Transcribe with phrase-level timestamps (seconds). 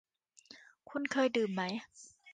[0.89, 1.63] คุณเคยดื่มไหม